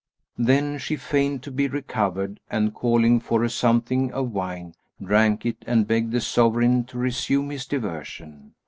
[0.39, 5.63] Then she feigned to be recovered and calling for a something of wine, drank it,
[5.67, 8.55] and begged the Sovereign to resume his diversion.